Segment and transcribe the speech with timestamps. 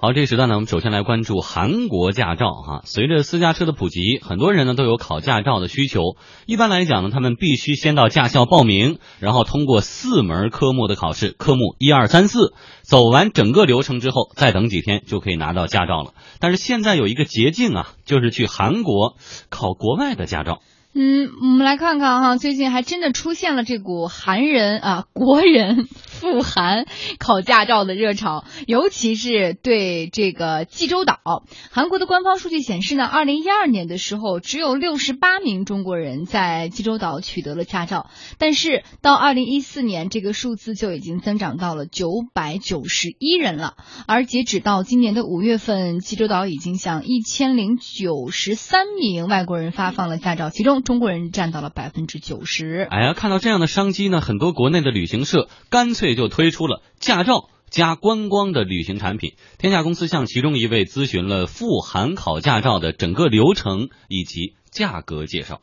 [0.00, 2.82] 好，这个时段呢，我们首先来关注韩国驾照哈。
[2.84, 6.14] 随着私家车的普及，很多人呢都有考驾照的需求。
[6.46, 16.12] 一般来讲呢，他们必须先到驾校报名，然后通过四门科目的考试，科目一二三四，走完整个流程之后，再等几天就可以拿到驾照了。
[16.38, 19.16] 但是现在有一个捷径啊，就是去韩国
[19.50, 20.60] 考国外的驾照。
[20.94, 25.88] 嗯，我们来看看哈，最近还真的出现了这股韩人啊，国人
[26.18, 26.86] 赴韩
[27.18, 31.44] 考驾照的热潮，尤其是对这个济州岛。
[31.70, 43.74] 韩国的官方数据显示呢，二零一二年的时候，只有六十八名中国人在济州岛取得了驾照，但是到二零一四年，这个数字就已经增长到了九百九十一人了。
[44.06, 50.82] 而截止到今年的五月份，济州岛已经向一千零九十三名外国人发放了驾照，其中。
[50.88, 52.86] 中国人占到了百分之九十。
[52.90, 59.32] 哎呀，看到这样的商机呢，很多国内的旅行社干脆就推出了驾照加观光的旅行产品。
[59.58, 65.60] 天下公司向其中一位咨询了赴韩考驾照的整个流程以及价格介绍。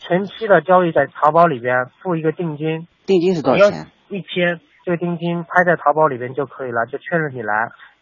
[0.00, 3.88] 前期的交易在淘宝里边付一个定金，定金是多少钱？
[4.08, 7.52] 一千，这个定金拍在淘宝里边就可以了，就确认你来，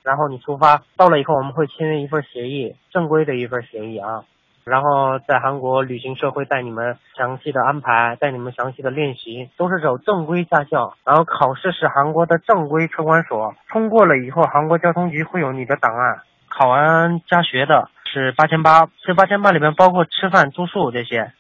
[0.04, 4.22] 然后你出发，到了以后我们会签约一份协议，正规的一份协议啊。
[4.66, 10.96] 然后在韩国旅行社会带你们详细的安排，带你们详细的练习，都是走正规驾校。
[11.04, 16.22] 然后考试是韩国的正规车管所，通过了以后，韩国交通局会有你的档案。
[16.48, 21.30] 考完加学的是八千八，这八千八里面包括吃饭住宿这些。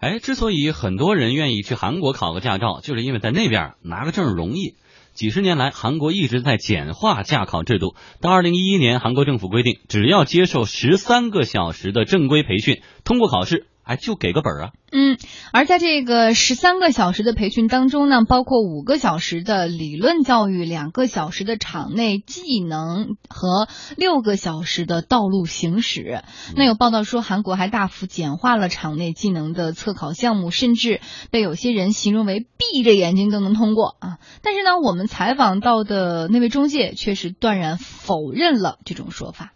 [0.00, 4.76] 哎，之所以很多人愿意去韩国考个驾照，就是因为在那边拿个证容易。
[5.14, 7.94] 几十年来，韩国一直在简化驾考制度。
[8.20, 13.68] 到二零一一年，韩国政府规定，只要接受十三个小时的正规培训，通过考试。
[13.84, 14.70] 哎，就给个本儿啊！
[14.92, 15.18] 嗯，
[15.52, 26.22] 而在这个十三个小时的培训当中呢，包括五个小时的理论教育，两个小时的场内技能和六个小时的道路行驶。
[26.56, 34.18] 那有报道说，韩国还大幅简化了场内技能的测考项目，甚至被有些人形容为闭着眼睛都能通过啊！
[34.42, 39.52] 但是呢，我们采访到的那位中介却是断然否认了这种说法。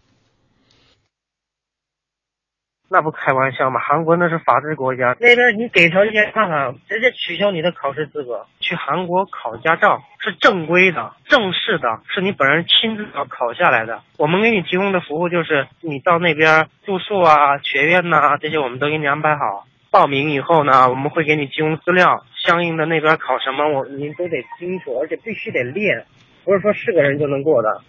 [2.91, 3.79] 那不开玩笑吗？
[3.79, 8.47] 韩国那是法治国家，那边你给条件看看，直接取消你的考试资格。
[8.59, 14.01] 去韩国考驾照是正规的、正式的，是你本人亲自考考下来的。
[14.17, 19.65] 我们给你提供的服务就是你到那边住宿啊、学院呐这些，我们都给你安排好。
[19.91, 26.05] 报名以后呢，我们会给你提供资料，相应的那边考什么，我您都得清楚，而且必须得练，
[26.43, 27.81] 不是说是个人就能过的。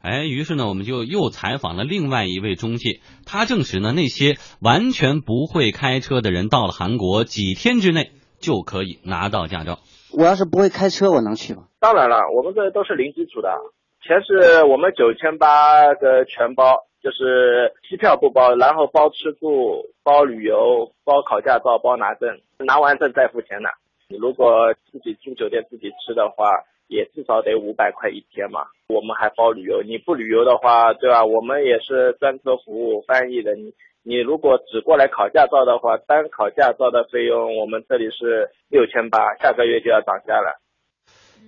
[0.00, 9.80] 哎，于是呢，我们就又采访了另外一位中介，他证实呢，那些完全不会开车的人到了韩国，几天之内就可以拿到驾照。
[10.16, 11.64] 我要是不会开车，我能去吗？
[11.80, 13.50] 当然了，我们这都是零基础的，
[14.00, 23.68] 钱是我们九千八的全包，就是机票不包，然后包吃住、包旅游、包考驾照、包拿证，拿完证再付钱的。
[24.08, 26.46] 你如果自己住酒店、自己吃的话。
[26.88, 31.24] 也至少得五百块一天嘛，我们还包旅游，你不旅游的话，对吧？
[31.24, 33.72] 我们也是专车服务翻译的，你
[34.02, 40.58] 你如果只过来考驾照的话，单考驾照的费用我们这里是六千八，下个月就要涨价了。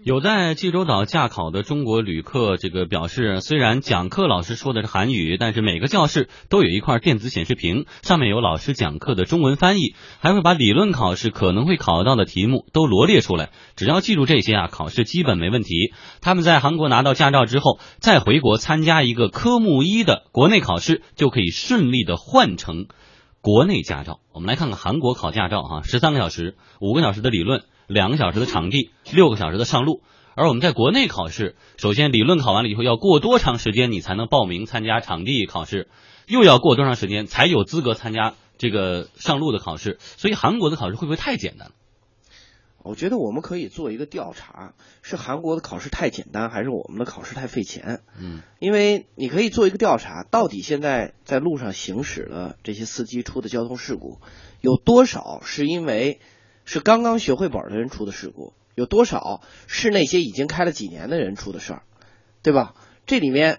[0.03, 13.51] 有在济州岛驾考的中国旅客，这个表示，虽然讲课老师说的是韩语，但是每个教室都有一块电子显示屏，上面有老师讲课的中文翻译，还会把理论考试可能会考到的题目都罗列出来。
[13.77, 15.93] 只要记住这些啊，考试基本没问题。
[16.23, 22.87] 他们在韩国拿到驾照之后，再回国参加一个科目一的国内考试，就可以顺利的换成
[23.43, 24.21] 国内驾照。
[24.33, 27.65] 我们来看看韩国考驾照哈，十三个小时，五个小时的理论。
[27.91, 30.01] 两个小时的场地，六个小时的上路。
[30.37, 35.89] 而我们在国内考试，首先理论考完了以后，要过多长时间你才能报名参加场地考试？
[36.29, 39.99] 又要过多长时间才有资格参加这个上路的考试？
[40.01, 41.73] 所以韩国的考试会不会太简单？
[42.85, 48.03] 我觉得我们可以做一个调查：是韩国的考试太简单，还是我们的考试太费钱？
[48.17, 54.21] 嗯，因为你可以做一个调查，到底现在在路上行驶的这些司机出的交通事故，
[54.61, 56.21] 有多少是因为？
[56.73, 61.83] 是刚刚学会本的人出的事故，有多少是那些已经开了几年的人出的事儿，
[62.43, 62.77] 对吧？
[63.07, 63.59] 这里面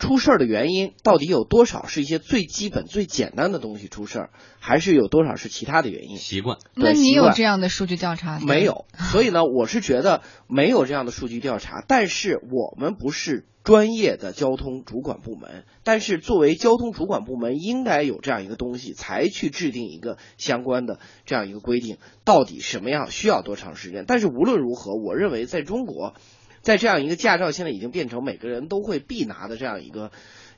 [0.00, 6.16] 出事儿的原因到底有多少是一些最基本、最简单的东西出事儿，还是有多少是其他的原因？
[6.16, 6.58] 习惯？
[6.74, 8.40] 那你有这样的数据调查？
[8.44, 11.84] 没有，所以呢，我是觉得没有这样的数据调查。
[11.86, 13.46] 但是我们不是。
[13.62, 24.06] 专业的交通主管部门，但是作为交通主管部门，应该有这样一个东西，才去制定一个相关的这样一个规定，到底什么样需要多长时间？
[24.08, 26.14] 但是无论如何，我认为在中国，
[26.62, 30.10] 在这样一个驾照现在已经变成每个人都会必拿的这样一个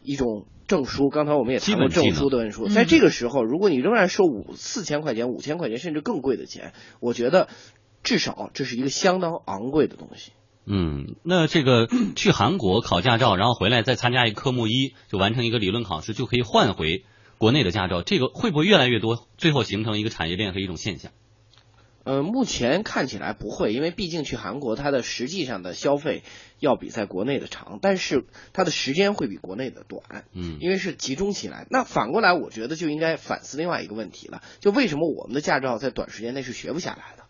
[0.03, 1.11] 一种证书。
[1.11, 7.49] 刚才我们也谈过证书的问书，在这个时候，如果你仍然收五四千块钱、五千块钱甚至更贵的钱，我觉得
[8.03, 10.33] 至少这是一个相当昂贵的东西。
[10.65, 17.05] 嗯，那这个 去韩国考驾照，然后回来再参加一个科目一，就完成一个理论考试，就可以换回
[17.39, 18.03] 国内的驾照。
[18.03, 21.13] 这个会不会越来越多，最后形成一个产业链和一种现象？
[22.05, 26.23] 呃，目前看起来不会，因为毕竟去韩国，它的实际上的消费
[26.59, 30.25] 要比在国内的长，但是它的时间会比国内的短。
[30.33, 31.67] 嗯，因为是集中起来。
[31.71, 37.23] 那反过来，我觉得就应该反思另外一个问题了，就为什么我们的驾照在短时间内是学不下来的？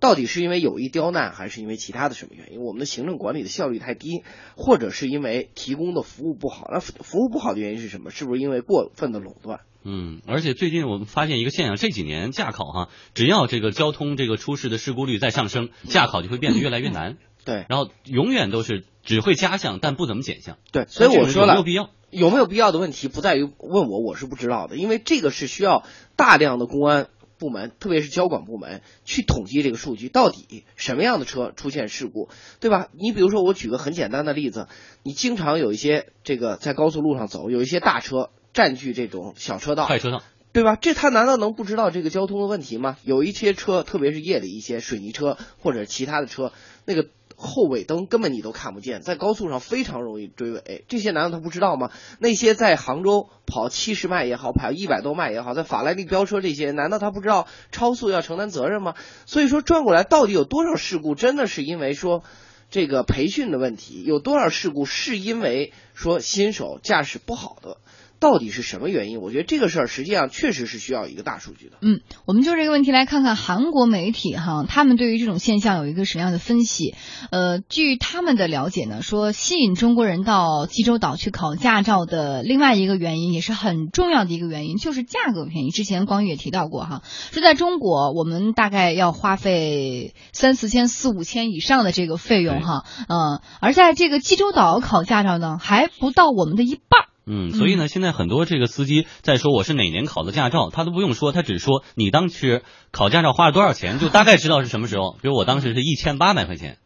[0.00, 2.60] 到底是因为有意刁难，还是因为其他的什么原因？
[2.60, 4.22] 我们的行政管理的效率太低，
[4.56, 6.68] 或者是因为提供的服务不好？
[6.72, 8.10] 那服务不好的原因是什么？
[8.10, 9.60] 是不是因为过分的垄断？
[9.84, 17.16] 嗯，而且最近我们发现一个现象，这几年驾考哈，只要这个交通这个出事的事故率在上升，驾考就会变得越来越难。
[17.44, 20.58] 对，然后永远都是只会加项，但不怎么减项。
[20.72, 21.90] 对，所以我说了，有没有必要？
[22.10, 25.84] 有没有必要的问题不在于问我，我是不知道的，因为这个是需要
[26.16, 27.08] 大量的公安。
[27.40, 32.88] 部门，特别是交管部门去统计这个数据，到底什么样的车出现事故，对吧？
[32.92, 34.66] 你比如说，我举个很简单的例子，
[35.04, 40.22] 你经常有一些这个在高速路上走，有一些大车占据这种小车道、快车道，
[40.52, 40.76] 对吧？
[40.76, 42.96] 这他难道能不知道这个交通的问题吗？
[43.04, 46.52] 有一些车，特别是夜里一些水泥车或者其他的车，
[46.84, 47.08] 那个。
[47.40, 51.92] 后尾灯根本你都看不见，在高速上非常容易追尾，这些难道他不知道吗？
[52.18, 58.96] 那些在杭州跑七十迈也好，跑一百多迈也好，在法拉利飙车这些，难道他不知道超速要承担责任吗？
[59.24, 62.24] 所以说转过来，到底有多少事故真的是因为说
[62.70, 64.02] 这个培训的问题？
[64.02, 67.76] 有多少事故是因为说新手驾驶不好的？
[68.20, 69.20] 到底是什么原因？
[69.20, 71.76] 我觉得这个事儿实际上确实是需要一个大数据的。
[71.82, 76.94] 嗯，我们就这个问题来看看韩国媒体哈，他们对于这种现象有一个什么样的分析？
[77.30, 85.70] 呃，据他们的了解呢，说吸引中国人到济州岛去考驾照的另外一个原因，也是很重要的一个原因，就是价格便宜。
[85.70, 97.07] 之前光宇也提到过哈，说在中国我们大概要花费三四千、四五千以上的这个费用哈，嗯，而在这个济州岛考驾照呢，还不到我们的一半。
[97.30, 105.18] 嗯，所以呢，现在很多这个司机在说我是哪年考的驾照，他都不用说，他只说你当时考驾照花了多少钱，就大概知道是什么时候。
[105.20, 106.78] 比如我当时是一千八百块钱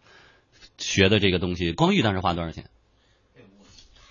[0.78, 2.64] 学的这个东西，光玉当时花多少钱？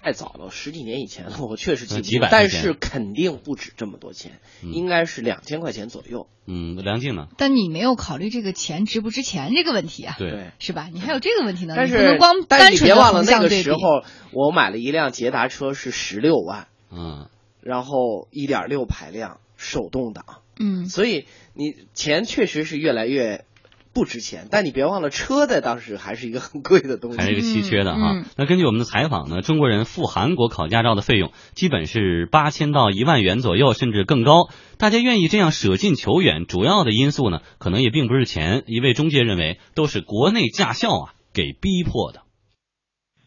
[0.03, 6.27] 太早了，十几年以前了，我确实记不清，但是肯定不止这么多钱，应该是两千块钱左右。
[6.48, 7.27] 嗯，梁静呢？
[7.38, 10.15] 但你没有考虑这个钱值不值钱这个问题啊？
[10.18, 10.89] 对，是吧？
[10.92, 11.75] 你还有这个问题呢？
[11.77, 13.80] 但是不能光但是你别忘了那个时候，
[14.31, 17.30] 我买了一辆捷达车是十六万，嗯，
[17.62, 20.25] 然后一点六排量，手动挡，
[20.59, 23.45] 嗯，所以你钱确实是越来越。
[23.94, 28.24] 不值钱，但你别忘了，车在当时还是一个很贵的东西，还是一个稀缺的哈。
[28.38, 34.48] 那根据我们的采访呢，中国人赴韩国考驾照的费用基本是八千到一万元左右，甚至更高。
[34.80, 38.64] 大家愿意这样舍近求远，主要的因素呢，可能也并不是钱。
[38.66, 42.22] 一位中介认为，都是国内驾校啊给逼迫的。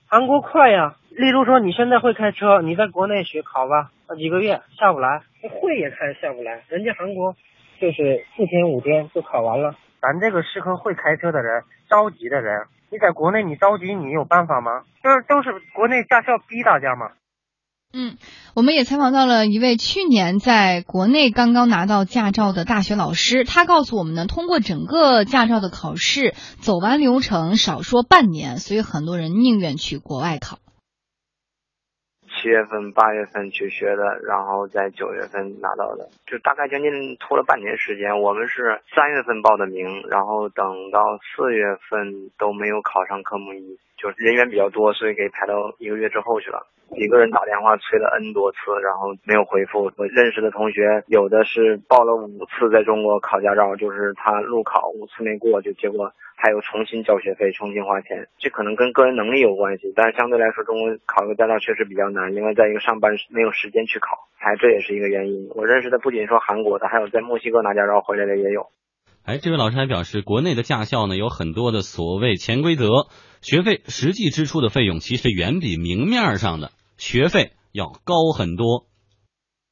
[0.09, 6.65] 韩国快呀，例如说你现在会开车，你在国内学考吧，几个月下不来，会也开下不来。
[6.69, 7.37] 人家韩国
[7.81, 9.75] 就是四天五天就考完了。
[10.05, 14.83] 咱这个适合会开车的人，着急的人，你在国内你着急，你有办法吗？
[15.03, 17.13] 就是都是国内驾校逼大家嘛。
[17.95, 18.19] 嗯，
[18.55, 30.59] 我们也采访到了一位去年在国内刚刚拿到驾照的大学老师，他告诉我们呢，通过整个驾照的考试，走完流程少说半年，所以很多人宁愿去国外考。
[32.45, 38.21] 七月份、八月份去学的，然后在九月份拿到的，就大概将近拖了半年时间。
[38.21, 46.67] 我们是三月份报的名，然后等到四月份都没有考上科目一，就是人员比较多，所以给排到一个月之后去了。
[46.95, 49.91] 几个人打电话催了 N 多次，然后没有回复。
[49.97, 58.29] 我认识的同学有的是报了五次在中国考驾照，就是他路考五次没过，就结果还有重新交学费、重新花钱。
[58.37, 62.35] 这可能跟个人能力有关系，但是相对来说，中国考个驾照确实比较难。
[62.35, 65.49] 另外，在一个上班没有时间去考，还这也是一个原因。
[65.55, 68.69] 我认识的不仅说韩国的，还有在墨西哥拿驾照回来的也有。
[69.27, 73.09] 哎，这位老师还表示，国内的驾校呢有很多的所谓潜规则，
[73.41, 78.85] 学费实际支出的费用其实远比明面上的学费要高很多。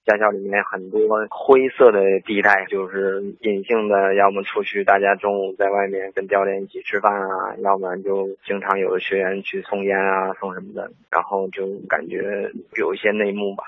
[0.06, 13.64] 驾校里面很多灰色的地带，就是隐性的，要么出去大家中午在外面跟教练一起吃饭啊，要么就经常有的学员去送烟啊、送什么的，然后就感觉有一些内幕吧。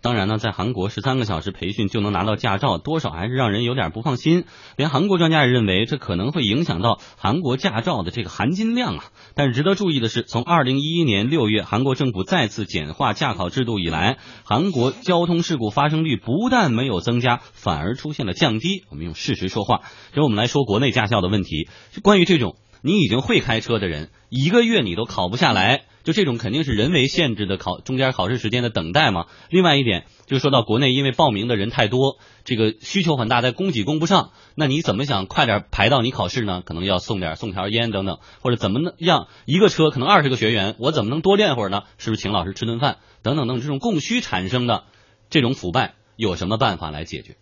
[0.00, 4.44] 当然呢，在韩国十三个小时培训就能拿到驾照，多少还是让人有点不放心。
[4.76, 9.04] 连韩国专家也认为，这可能会影响到韩国驾照的这个含金量啊。
[9.34, 18.84] 但是值得注意的是，从二零一一年六月韩国政府再次简化驾考制度以来，韩国交通事故发生率不但没有增加，反而出现了降低。
[18.90, 19.80] 我们用事实说话。
[20.12, 21.68] 让我们来说国内驾校的问题，
[22.02, 25.82] 关于这种你已经会开车的人，一个月你都考不下来。
[26.02, 29.26] 就这种肯定是人为限制的考中间考试时间的等待嘛。
[29.48, 36.62] 另外一点就说到国内，因为报名的人太多，这个需求很大，在供给供不上，那你怎么想快点排到你考试呢？
[36.64, 41.82] 可能要送点送条烟等等，或者怎么样一个车可能二十个学员，我怎么能多练会儿呢？
[41.98, 44.84] 是不是请老师吃顿饭等等等这种供需产生的
[45.28, 47.36] 这种腐败，有什么办法来解决？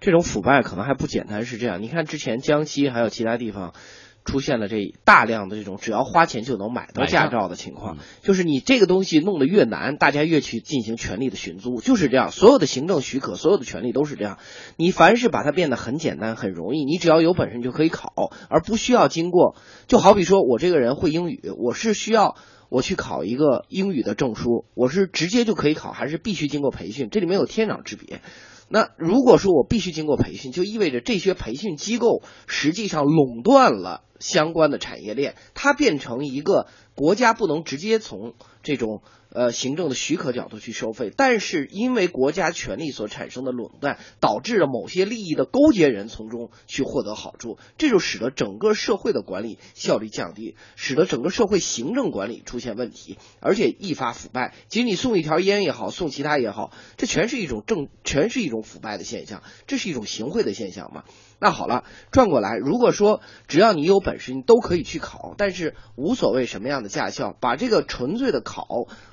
[0.00, 1.80] 这种腐败可能还不简单是这样。
[1.80, 3.72] 你看之前江西还有其他地方。
[4.24, 12.30] 出现了这大量的这种只要花钱就能买到驾照的情况，就是你这个东西弄得越难，大家越去进行权力的寻租，就是这样。
[12.30, 14.38] 所有的行政许可，所有的权利都是这样。
[14.76, 19.56] 你凡是把它变得很简单、很容易，你只要有本事你就可以考，而不需要经过。
[19.88, 22.36] 就好比说我这个人会英语，我是需要
[22.68, 27.08] 我去考一个英语的证书，我是直接就可以考，还是必须经过培训？
[27.10, 28.20] 这里面有天壤之别。
[28.68, 34.02] 那如果说我必须经过培训，就意味着这些培训机构实际上垄断了。
[34.22, 54.54] 相关的产业链，它变成一个国家不能直接从这种呃行政的许可角度去收费，但是因为国家权力所产生的垄断，导致了某些利益的勾结人从中去获得好处，这就使得整个社会的管理效率降低，使得整个社会行政管理出现问题，而且易发腐败。
[54.68, 61.04] 其实你送一条烟也好，送其他也好，这全是一种正，全是一种腐败的现象，这是一种行贿的现象嘛。
[61.42, 61.82] 那好了，
[62.12, 68.64] 转过来，如果说只要你有本事，你都可以去考，但是无所谓什么样的驾校，把这个纯粹的考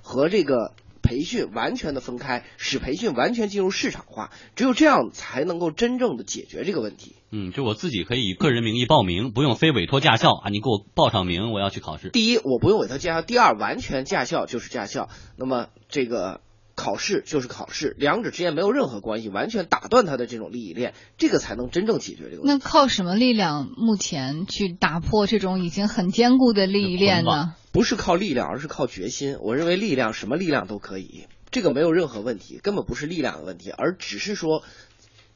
[0.03, 7.15] 和这个培训完全的分开，使培训完全进入市场化，只有这样才能够真正的解决这个问题。
[7.31, 12.11] 嗯，就我自己可以以个人名义报名，不用非委托驾校啊，你给我报上名，我要去考试。
[12.11, 15.09] 第一，我不用委托驾校；第二，完全驾校就是驾校。
[15.35, 16.41] 那么这个。
[16.79, 22.47] 考试就是考试，两者之间没有任何关系，完全打断他的这种利益链，这个才能真正解决这个问题。
[22.47, 27.53] 那靠什么力量目前去打破这种已经很坚固的利益链呢？
[27.73, 29.35] 不是靠力量，而是靠决心。
[29.41, 34.63] 我认为力量什么力量都可以，这个没有任何问题，根本不是力量的问题，而只是说，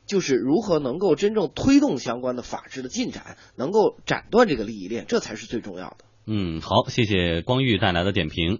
[0.07, 5.97] 就是如何能够真正推动相关的法治的进展，能够斩断这个利益链，这才是最重要的。
[6.25, 8.51] 嗯，好，谢谢光裕带来的点评。